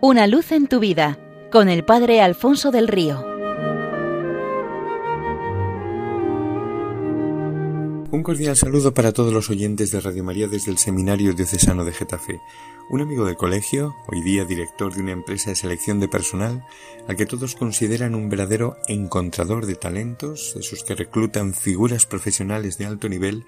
Una 0.00 0.28
luz 0.28 0.52
en 0.52 0.68
tu 0.68 0.78
vida 0.78 1.18
con 1.50 1.68
el 1.68 1.84
Padre 1.84 2.20
Alfonso 2.20 2.70
del 2.70 2.86
Río. 2.86 3.26
Un 8.12 8.22
cordial 8.22 8.56
saludo 8.56 8.94
para 8.94 9.12
todos 9.12 9.32
los 9.32 9.50
oyentes 9.50 9.90
de 9.90 10.00
Radio 10.00 10.22
María 10.22 10.46
desde 10.46 10.70
el 10.70 10.78
Seminario 10.78 11.32
Diocesano 11.32 11.84
de 11.84 11.92
Getafe. 11.92 12.40
Un 12.90 13.00
amigo 13.00 13.24
de 13.24 13.34
colegio, 13.34 13.96
hoy 14.06 14.22
día 14.22 14.44
director 14.44 14.94
de 14.94 15.02
una 15.02 15.10
empresa 15.10 15.50
de 15.50 15.56
selección 15.56 15.98
de 15.98 16.06
personal, 16.06 16.64
al 17.08 17.16
que 17.16 17.26
todos 17.26 17.56
consideran 17.56 18.14
un 18.14 18.28
verdadero 18.28 18.76
encontrador 18.86 19.66
de 19.66 19.74
talentos, 19.74 20.54
esos 20.56 20.84
que 20.84 20.94
reclutan 20.94 21.54
figuras 21.54 22.06
profesionales 22.06 22.78
de 22.78 22.86
alto 22.86 23.08
nivel, 23.08 23.46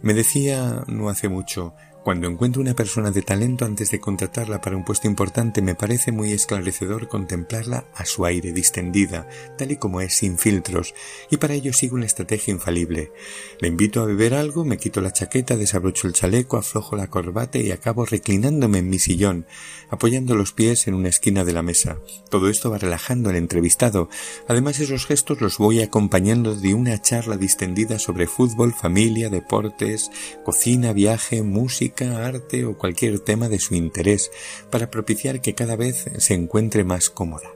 me 0.00 0.14
decía 0.14 0.82
no 0.88 1.10
hace 1.10 1.28
mucho, 1.28 1.74
cuando 2.02 2.28
encuentro 2.28 2.62
una 2.62 2.74
persona 2.74 3.10
de 3.10 3.22
talento 3.22 3.64
antes 3.64 3.90
de 3.90 4.00
contratarla 4.00 4.60
para 4.60 4.76
un 4.76 4.84
puesto 4.84 5.06
importante 5.06 5.60
me 5.60 5.74
parece 5.74 6.12
muy 6.12 6.32
esclarecedor 6.32 7.08
contemplarla 7.08 7.86
a 7.94 8.06
su 8.06 8.24
aire, 8.24 8.52
distendida, 8.52 9.28
tal 9.58 9.72
y 9.72 9.76
como 9.76 10.00
es, 10.00 10.16
sin 10.16 10.38
filtros, 10.38 10.94
y 11.30 11.36
para 11.36 11.54
ello 11.54 11.72
sigo 11.72 11.96
una 11.96 12.06
estrategia 12.06 12.52
infalible. 12.52 13.12
Le 13.60 13.68
invito 13.68 14.00
a 14.00 14.06
beber 14.06 14.34
algo, 14.34 14.64
me 14.64 14.78
quito 14.78 15.00
la 15.00 15.12
chaqueta, 15.12 15.56
desabrocho 15.56 16.06
el 16.06 16.14
chaleco, 16.14 16.56
aflojo 16.56 16.96
la 16.96 17.08
corbata 17.08 17.58
y 17.58 17.70
acabo 17.70 18.06
reclinándome 18.06 18.78
en 18.78 18.88
mi 18.88 18.98
sillón, 18.98 19.46
apoyando 19.90 20.34
los 20.34 20.52
pies 20.52 20.86
en 20.86 20.94
una 20.94 21.08
esquina 21.08 21.44
de 21.44 21.52
la 21.52 21.62
mesa. 21.62 21.98
Todo 22.30 22.48
esto 22.48 22.70
va 22.70 22.78
relajando 22.78 23.28
al 23.28 23.36
entrevistado. 23.36 24.08
Además 24.48 24.80
esos 24.80 25.06
gestos 25.06 25.40
los 25.40 25.58
voy 25.58 25.82
acompañando 25.82 26.54
de 26.54 26.74
una 26.74 27.00
charla 27.02 27.36
distendida 27.36 27.98
sobre 27.98 28.26
fútbol, 28.26 28.72
familia, 28.72 29.28
deportes, 29.28 30.10
cocina, 30.44 30.92
viaje, 30.92 31.42
música, 31.42 31.89
arte 31.98 32.64
o 32.64 32.76
cualquier 32.76 33.20
tema 33.20 33.48
de 33.48 33.58
su 33.58 33.74
interés 33.74 34.30
para 34.70 34.90
propiciar 34.90 35.40
que 35.40 35.54
cada 35.54 35.76
vez 35.76 36.06
se 36.18 36.34
encuentre 36.34 36.84
más 36.84 37.10
cómoda. 37.10 37.48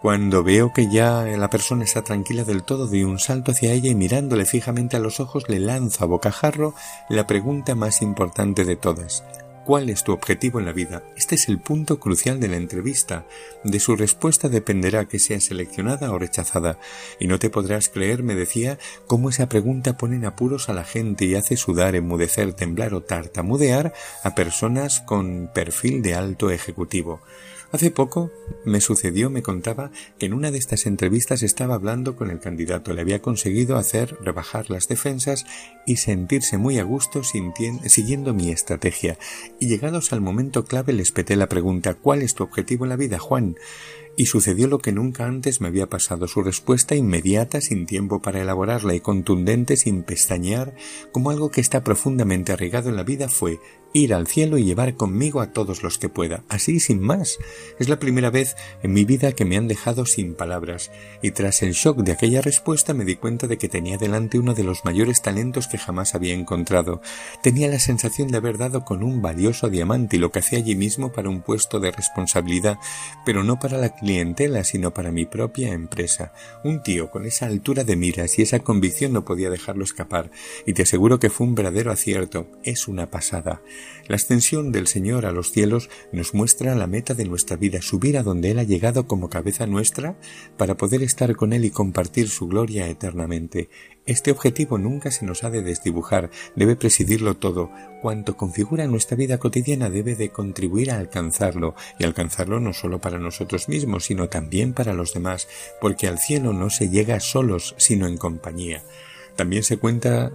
Cuando 0.00 0.44
veo 0.44 0.72
que 0.72 0.88
ya 0.90 1.24
la 1.24 1.50
persona 1.50 1.82
está 1.82 2.04
tranquila 2.04 2.44
del 2.44 2.62
todo, 2.62 2.86
doy 2.86 3.02
un 3.02 3.18
salto 3.18 3.50
hacia 3.50 3.72
ella 3.72 3.90
y 3.90 3.96
mirándole 3.96 4.44
fijamente 4.44 4.96
a 4.96 5.00
los 5.00 5.18
ojos 5.18 5.48
le 5.48 5.58
lanzo 5.58 6.04
a 6.04 6.06
bocajarro 6.06 6.74
la 7.08 7.26
pregunta 7.26 7.74
más 7.74 8.00
importante 8.00 8.64
de 8.64 8.76
todas 8.76 9.24
cuál 9.68 9.90
es 9.90 10.02
tu 10.02 10.12
objetivo 10.12 10.58
en 10.58 10.64
la 10.64 10.72
vida. 10.72 11.02
Este 11.14 11.34
es 11.34 11.46
el 11.46 11.58
punto 11.58 12.00
crucial 12.00 12.40
de 12.40 12.48
la 12.48 12.56
entrevista. 12.56 13.26
De 13.64 13.78
su 13.80 13.96
respuesta 13.96 14.48
dependerá 14.48 15.04
que 15.04 15.18
sea 15.18 15.38
seleccionada 15.40 16.10
o 16.10 16.18
rechazada. 16.18 16.78
Y 17.20 17.26
no 17.26 17.38
te 17.38 17.50
podrás 17.50 17.90
creer, 17.90 18.22
me 18.22 18.34
decía, 18.34 18.78
cómo 19.06 19.28
esa 19.28 19.50
pregunta 19.50 19.98
pone 19.98 20.16
en 20.16 20.24
apuros 20.24 20.70
a 20.70 20.72
la 20.72 20.84
gente 20.84 21.26
y 21.26 21.34
hace 21.34 21.58
sudar, 21.58 21.96
enmudecer, 21.96 22.54
temblar 22.54 22.94
o 22.94 23.02
tartamudear 23.02 23.92
a 24.24 24.34
personas 24.34 25.00
con 25.00 25.50
perfil 25.52 26.00
de 26.00 26.14
alto 26.14 26.50
ejecutivo. 26.50 27.20
Hace 27.70 27.90
poco 27.90 28.30
me 28.64 28.80
sucedió, 28.80 29.28
me 29.28 29.42
contaba, 29.42 29.90
que 30.18 30.24
en 30.24 30.32
una 30.32 30.50
de 30.50 30.56
estas 30.56 30.86
entrevistas 30.86 31.42
estaba 31.42 31.74
hablando 31.74 32.16
con 32.16 32.30
el 32.30 32.40
candidato. 32.40 32.94
Le 32.94 33.02
había 33.02 33.20
conseguido 33.20 33.76
hacer 33.76 34.16
rebajar 34.22 34.70
las 34.70 34.88
defensas 34.88 35.44
y 35.86 35.96
sentirse 35.96 36.56
muy 36.56 36.78
a 36.78 36.84
gusto 36.84 37.22
siguiendo 37.24 38.32
mi 38.32 38.50
estrategia. 38.50 39.18
Y 39.60 39.68
llegados 39.68 40.14
al 40.14 40.22
momento 40.22 40.64
clave 40.64 40.94
les 40.94 41.12
peté 41.12 41.36
la 41.36 41.48
pregunta 41.48 41.92
¿Cuál 41.92 42.22
es 42.22 42.34
tu 42.34 42.42
objetivo 42.42 42.86
en 42.86 42.88
la 42.88 42.96
vida, 42.96 43.18
Juan? 43.18 43.56
Y 44.16 44.26
sucedió 44.26 44.66
lo 44.66 44.78
que 44.78 44.90
nunca 44.90 45.26
antes 45.26 45.60
me 45.60 45.68
había 45.68 45.88
pasado. 45.88 46.26
Su 46.26 46.42
respuesta 46.42 46.96
inmediata, 46.96 47.60
sin 47.60 47.86
tiempo 47.86 48.20
para 48.20 48.40
elaborarla 48.40 48.94
y 48.94 49.00
contundente, 49.00 49.76
sin 49.76 50.02
pestañear, 50.02 50.74
como 51.12 51.30
algo 51.30 51.50
que 51.50 51.60
está 51.60 51.84
profundamente 51.84 52.52
arraigado 52.52 52.88
en 52.88 52.96
la 52.96 53.04
vida, 53.04 53.28
fue 53.28 53.60
ir 53.92 54.14
al 54.14 54.26
cielo 54.26 54.58
y 54.58 54.64
llevar 54.64 54.94
conmigo 54.94 55.40
a 55.40 55.52
todos 55.52 55.82
los 55.82 55.98
que 55.98 56.08
pueda, 56.08 56.44
así 56.48 56.80
sin 56.80 57.00
más. 57.00 57.38
Es 57.78 57.88
la 57.88 57.98
primera 57.98 58.30
vez 58.30 58.56
en 58.82 58.92
mi 58.92 59.04
vida 59.04 59.32
que 59.32 59.44
me 59.44 59.56
han 59.56 59.68
dejado 59.68 60.06
sin 60.06 60.34
palabras, 60.34 60.90
y 61.22 61.30
tras 61.30 61.62
el 61.62 61.72
shock 61.72 61.98
de 61.98 62.12
aquella 62.12 62.40
respuesta 62.40 62.94
me 62.94 63.04
di 63.04 63.16
cuenta 63.16 63.46
de 63.46 63.58
que 63.58 63.68
tenía 63.68 63.98
delante 63.98 64.38
uno 64.38 64.54
de 64.54 64.64
los 64.64 64.84
mayores 64.84 65.22
talentos 65.22 65.66
que 65.68 65.78
jamás 65.78 66.14
había 66.14 66.34
encontrado. 66.34 67.00
Tenía 67.42 67.68
la 67.68 67.78
sensación 67.78 68.28
de 68.28 68.38
haber 68.38 68.58
dado 68.58 68.84
con 68.84 69.02
un 69.02 69.22
valioso 69.22 69.68
diamante 69.68 70.16
y 70.16 70.18
lo 70.18 70.30
que 70.30 70.40
hacía 70.40 70.58
allí 70.58 70.76
mismo 70.76 71.12
para 71.12 71.28
un 71.28 71.42
puesto 71.42 71.80
de 71.80 71.90
responsabilidad, 71.90 72.78
pero 73.24 73.42
no 73.42 73.58
para 73.58 73.78
la 73.78 73.94
clientela, 73.94 74.64
sino 74.64 74.92
para 74.92 75.12
mi 75.12 75.26
propia 75.26 75.72
empresa. 75.72 76.32
Un 76.64 76.82
tío 76.82 77.10
con 77.10 77.26
esa 77.26 77.46
altura 77.46 77.84
de 77.84 77.96
miras 77.96 78.38
y 78.38 78.42
esa 78.42 78.60
convicción 78.60 79.12
no 79.12 79.24
podía 79.24 79.50
dejarlo 79.50 79.84
escapar, 79.84 80.30
y 80.66 80.72
te 80.72 80.82
aseguro 80.82 81.18
que 81.18 81.30
fue 81.30 81.46
un 81.46 81.54
verdadero 81.54 81.90
acierto. 81.90 82.46
Es 82.62 82.88
una 82.88 83.10
pasada. 83.10 83.60
La 84.06 84.16
ascensión 84.16 84.72
del 84.72 84.86
Señor 84.86 85.26
a 85.26 85.32
los 85.32 85.50
cielos 85.50 85.90
nos 86.12 86.32
muestra 86.32 86.74
la 86.74 86.86
meta 86.86 87.14
de 87.14 87.26
nuestra 87.26 87.56
vida, 87.56 87.82
subir 87.82 88.16
a 88.16 88.22
donde 88.22 88.50
Él 88.50 88.58
ha 88.58 88.64
llegado 88.64 89.06
como 89.06 89.28
cabeza 89.28 89.66
nuestra 89.66 90.18
para 90.56 90.76
poder 90.76 91.02
estar 91.02 91.36
con 91.36 91.52
Él 91.52 91.66
y 91.66 91.70
compartir 91.70 92.28
su 92.28 92.48
gloria 92.48 92.88
eternamente. 92.88 93.68
Este 94.06 94.30
objetivo 94.30 94.78
nunca 94.78 95.10
se 95.10 95.26
nos 95.26 95.44
ha 95.44 95.50
de 95.50 95.60
desdibujar, 95.60 96.30
debe 96.56 96.76
presidirlo 96.76 97.36
todo. 97.36 97.70
Cuanto 98.00 98.38
configura 98.38 98.86
nuestra 98.86 99.18
vida 99.18 99.36
cotidiana 99.36 99.90
debe 99.90 100.16
de 100.16 100.30
contribuir 100.30 100.90
a 100.90 100.98
alcanzarlo, 100.98 101.74
y 101.98 102.04
alcanzarlo 102.04 102.58
no 102.60 102.72
solo 102.72 103.02
para 103.02 103.18
nosotros 103.18 103.68
mismos, 103.68 104.06
sino 104.06 104.30
también 104.30 104.72
para 104.72 104.94
los 104.94 105.12
demás, 105.12 105.46
porque 105.82 106.08
al 106.08 106.18
cielo 106.18 106.54
no 106.54 106.70
se 106.70 106.88
llega 106.88 107.20
solos, 107.20 107.74
sino 107.76 108.06
en 108.06 108.16
compañía. 108.16 108.82
También 109.36 109.62
se 109.62 109.76
cuenta 109.76 110.32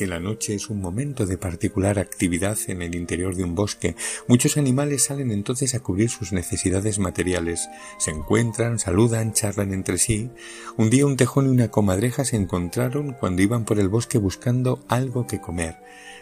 que 0.00 0.06
la 0.06 0.18
noche 0.18 0.54
es 0.54 0.70
un 0.70 0.80
momento 0.80 1.26
de 1.26 1.36
particular 1.36 1.98
actividad 1.98 2.56
en 2.68 2.80
el 2.80 2.94
interior 2.94 3.36
de 3.36 3.44
un 3.44 3.54
bosque. 3.54 3.96
Muchos 4.28 4.56
animales 4.56 5.04
salen 5.04 5.30
entonces 5.30 5.74
a 5.74 5.80
cubrir 5.80 6.08
sus 6.08 6.32
necesidades 6.32 6.98
materiales. 6.98 7.68
Se 7.98 8.10
encuentran, 8.10 8.78
saludan, 8.78 9.34
charlan 9.34 9.74
entre 9.74 9.98
sí. 9.98 10.30
Un 10.78 10.88
día 10.88 11.04
un 11.04 11.18
tejón 11.18 11.48
y 11.48 11.48
una 11.50 11.70
comadreja 11.70 12.24
se 12.24 12.36
encontraron 12.36 13.12
cuando 13.12 13.42
iban 13.42 13.66
por 13.66 13.78
el 13.78 13.90
bosque 13.90 14.16
buscando 14.16 14.82
algo 14.88 15.26
que 15.26 15.38
comer. 15.38 15.76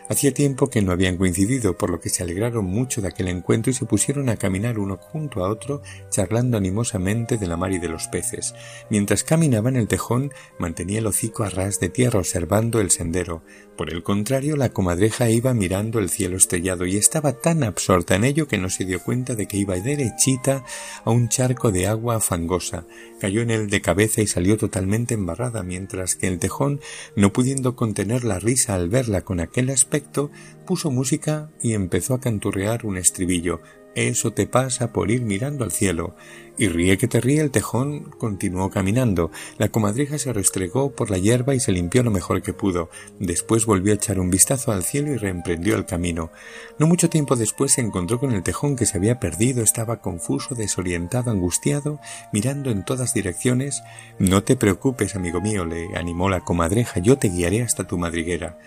Hacía 0.09 0.33
tiempo 0.33 0.71
que 0.71 0.81
no 0.81 0.91
habían 0.91 1.19
coincidido, 1.19 1.77
por 1.77 1.91
lo 1.91 2.01
que 2.01 2.09
se 2.09 2.23
alegraron 2.23 2.65
mucho 2.65 3.03
de 3.03 3.09
aquel 3.09 3.29
encuentro 3.29 3.71
y 3.71 3.75
se 3.75 3.85
pusieron 3.85 4.31
a 4.31 4.39
caminar 4.39 4.79
uno 4.79 4.97
junto 4.97 5.45
a 5.45 5.51
otro, 5.51 5.83
charlando 6.09 6.57
animosamente 6.57 7.37
de 7.37 7.47
la 7.47 7.59
mar 7.59 7.73
y 7.73 7.79
de 7.79 7.91
los 7.91 8.09
peces. 8.09 8.55
Mientras 8.89 9.23
caminaban 9.23 9.77
el 9.77 9.87
tejón 9.87 10.33
mantenía 10.59 11.01
el 11.01 11.07
hocico 11.07 11.45
a 11.45 11.51
ras 11.51 11.79
de 11.79 11.91
tierra 11.91 12.21
observando 12.21 12.81
el 12.81 12.91
sendero. 12.91 13.43
Por 13.79 13.95
el 13.95 14.03
contrario, 14.03 14.57
la 14.57 14.71
comadreja 14.71 15.31
iba 15.31 15.55
mirando 15.55 16.01
el 16.01 16.11
cielo 16.11 16.37
estrellado 16.37 16.85
y 16.85 16.97
estaba 16.97 17.35
tan 17.35 17.63
absorta 17.63 18.17
en 18.17 18.25
ello 18.25 18.49
que 18.49 18.59
no 18.59 18.71
se 18.71 18.85
dio 18.85 19.01
cuenta 19.01 19.37
de 19.37 19.47
que 19.47 19.57
iba 19.57 19.77
derechita 19.77 20.65
a 21.05 21.11
un 21.13 21.29
charco 21.29 21.71
de 21.71 21.87
agua 21.87 22.19
fangosa. 22.19 22.87
Cayó 23.21 23.41
en 23.41 23.53
él 23.53 23.71
de 23.71 23.81
cabeza 23.81 24.21
y 24.21 24.27
salió 24.27 24.57
totalmente 24.57 25.15
embarrada, 25.15 25.63
mientras 25.63 26.17
que 26.17 26.27
el 26.27 26.41
tejón, 26.41 26.81
no 27.15 27.33
pudiendo 27.33 27.77
contener 27.77 28.25
la 28.25 28.41
risa 28.41 28.75
al 28.75 28.89
verla 28.89 29.21
con 29.21 29.39
aquel 29.39 29.71
aspecto, 29.71 30.33
puso 30.67 30.91
música 30.91 31.53
y 31.63 31.75
empezó 31.75 32.15
a 32.15 32.21
canturrear 32.21 32.85
un 32.85 32.97
estribillo. 32.97 33.61
Eso 33.95 34.33
te 34.33 34.49
pasa 34.49 34.93
por 34.93 35.13
ir 35.13 35.23
mirando 35.23 35.63
al 35.63 35.71
cielo. 35.71 36.17
Y 36.61 36.67
ríe 36.67 36.99
que 36.99 37.07
te 37.07 37.21
ríe 37.21 37.41
el 37.41 37.53
tejón 37.53 38.11
continuó 38.19 38.69
caminando. 38.69 39.31
La 39.59 39.69
comadreja 39.69 40.19
se 40.19 40.33
restregó 40.33 40.91
por 40.91 41.09
la 41.09 41.17
hierba 41.17 41.55
y 41.55 41.61
se 41.61 41.71
limpió 41.71 42.03
lo 42.03 42.11
mejor 42.11 42.43
que 42.43 42.53
pudo. 42.53 42.91
Después 43.21 43.65
volvió 43.65 43.93
a 43.93 43.97
echar 43.97 44.19
un 44.19 44.29
vistazo 44.29 44.73
al 44.73 44.83
cielo 44.83 45.13
y 45.13 45.17
reemprendió 45.19 45.77
el 45.77 45.87
camino. 45.87 46.33
No 46.81 46.89
mucho 46.89 47.09
tiempo 47.09 47.37
después 47.37 47.73
se 47.73 47.81
encontró 47.81 48.19
con 48.19 48.33
el 48.33 48.43
tejón 48.43 48.75
que 48.75 48.87
se 48.87 48.99
había 48.99 49.21
perdido, 49.21 49.63
estaba 49.63 50.01
confuso, 50.01 50.57
desorientado, 50.57 51.31
angustiado, 51.31 52.01
mirando 52.33 52.71
en 52.71 52.85
todas 52.85 53.15
direcciones. 53.15 53.85
No 54.19 54.43
te 54.43 54.57
preocupes, 54.57 55.15
amigo 55.15 55.41
mío, 55.41 55.65
le 55.65 55.97
animó 55.97 56.29
la 56.29 56.41
comadreja, 56.41 56.99
yo 56.99 57.19
te 57.19 57.29
guiaré 57.29 57.63
hasta 57.63 57.87
tu 57.87 57.99
madriguera. 57.99 58.59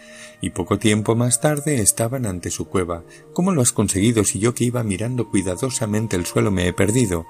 Y 0.44 0.50
poco 0.52 0.80
tiempo 0.80 1.16
más 1.16 1.40
tarde 1.40 1.82
estaban 1.82 2.26
ante 2.26 2.50
su 2.50 2.68
cueva. 2.68 3.04
¿Cómo 3.34 3.52
lo 3.52 3.62
has 3.62 3.72
conseguido 3.72 4.24
si 4.24 4.40
yo 4.40 4.56
que 4.56 4.64
iba 4.64 4.82
mirando 4.82 5.30
cuidadosamente 5.30 6.16
el 6.16 6.26
suelo 6.26 6.50
me 6.50 6.68
he 6.68 6.74
perdido? 6.74 7.28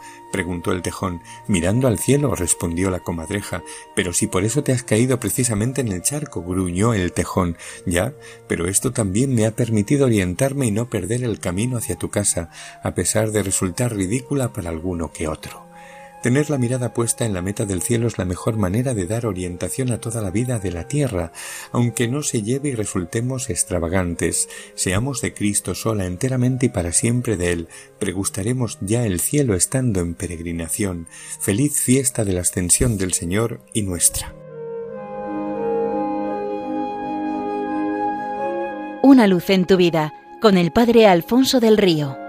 Preguntó 0.51 0.73
el 0.73 0.81
tejón. 0.81 1.21
Mirando 1.47 1.87
al 1.87 1.97
cielo, 1.97 2.35
respondió 2.35 2.89
la 2.89 2.99
comadreja. 2.99 3.63
Pero 3.95 4.11
si 4.11 4.27
por 4.27 4.43
eso 4.43 4.63
te 4.63 4.73
has 4.73 4.83
caído 4.83 5.17
precisamente 5.17 5.79
en 5.79 5.87
el 5.87 6.01
charco, 6.01 6.43
gruñó 6.43 6.93
el 6.93 7.13
tejón. 7.13 7.55
Ya, 7.85 8.13
pero 8.49 8.67
esto 8.67 8.91
también 8.91 9.33
me 9.33 9.45
ha 9.45 9.55
permitido 9.55 10.07
orientarme 10.07 10.65
y 10.65 10.71
no 10.71 10.89
perder 10.89 11.23
el 11.23 11.39
camino 11.39 11.77
hacia 11.77 11.95
tu 11.95 12.09
casa, 12.09 12.49
a 12.83 12.93
pesar 12.95 13.31
de 13.31 13.43
resultar 13.43 13.95
ridícula 13.95 14.51
para 14.51 14.69
alguno 14.69 15.13
que 15.13 15.29
otro. 15.29 15.70
Tener 16.21 16.51
la 16.51 16.59
mirada 16.59 16.93
puesta 16.93 17.25
en 17.25 17.33
la 17.33 17.41
meta 17.41 17.65
del 17.65 17.81
cielo 17.81 18.07
es 18.07 18.19
la 18.19 18.25
mejor 18.25 18.55
manera 18.55 18.93
de 18.93 19.07
dar 19.07 19.25
orientación 19.25 19.91
a 19.91 19.99
toda 19.99 20.21
la 20.21 20.29
vida 20.29 20.59
de 20.59 20.71
la 20.71 20.87
tierra, 20.87 21.31
aunque 21.71 22.07
no 22.07 22.21
se 22.21 22.43
lleve 22.43 22.69
y 22.69 22.75
resultemos 22.75 23.49
extravagantes. 23.49 24.47
Seamos 24.75 25.21
de 25.21 25.33
Cristo 25.33 25.73
sola, 25.73 26.05
enteramente 26.05 26.67
y 26.67 26.69
para 26.69 26.91
siempre 26.91 27.37
de 27.37 27.51
Él. 27.51 27.67
Pregustaremos 27.97 28.77
ya 28.81 29.03
el 29.03 29.19
cielo 29.19 29.55
estando 29.55 29.99
en 29.99 30.13
peregrinación. 30.13 31.07
Feliz 31.39 31.81
fiesta 31.81 32.23
de 32.23 32.33
la 32.33 32.41
ascensión 32.41 32.97
del 32.97 33.13
Señor 33.13 33.61
y 33.73 33.81
nuestra. 33.81 34.35
Una 39.01 39.25
luz 39.25 39.49
en 39.49 39.65
tu 39.65 39.75
vida 39.75 40.13
con 40.39 40.57
el 40.57 40.71
Padre 40.71 41.07
Alfonso 41.07 41.59
del 41.59 41.77
Río. 41.77 42.20